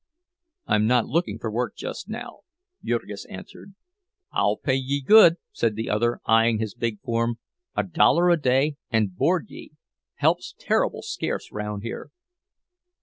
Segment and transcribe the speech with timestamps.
[0.65, 2.39] "I'm not looking for work just now,"
[2.83, 3.75] Jurgis answered.
[4.31, 9.15] "I'll pay ye good," said the other, eying his big form—"a dollar a day and
[9.15, 9.73] board ye.
[10.15, 12.09] Help's terrible scarce round here."